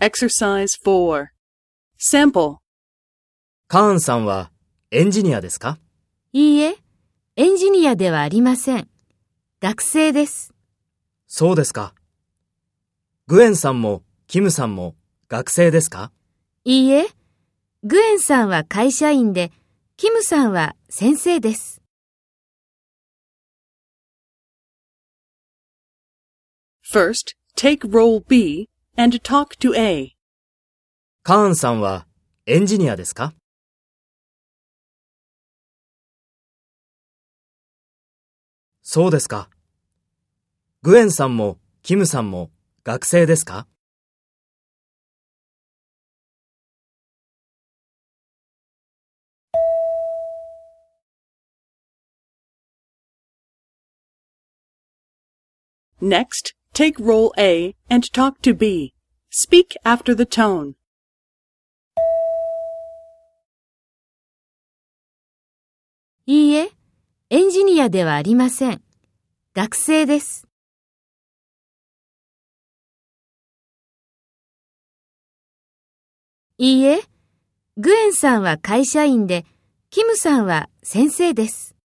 [0.00, 1.26] Exercise 4.
[1.98, 2.58] Sample.
[3.66, 4.52] カーンさんは
[4.92, 5.80] エンジニアですか？
[6.32, 6.76] いいえ、
[7.34, 8.88] エンジニアではありません。
[9.60, 10.54] 学生です。
[11.26, 11.94] そうですか。
[13.26, 14.94] グエンさんもキムさんも
[15.26, 16.12] 学生ですか？
[16.62, 17.08] いいえ、
[17.82, 19.50] グエンさんは会社員で、
[19.96, 21.82] キムさんは先生です。
[26.88, 28.70] First, take role B
[29.00, 30.16] and talk to A.
[31.22, 32.08] カーンさんは
[32.46, 33.32] エンジニアですか？
[38.82, 39.50] そうですか。
[40.82, 42.50] グエンさんもキムさんも
[42.82, 43.68] 学生ですか
[56.00, 58.94] 「Next, take role A and talk to B.
[59.30, 60.72] Speak after the tone.
[66.24, 66.70] いいえ、
[67.28, 68.82] エンジニアではありません。
[69.54, 70.48] 学生です。
[76.56, 77.02] いいえ、
[77.76, 79.44] グエンさんは会社員で、
[79.90, 81.77] キムさんは先生です。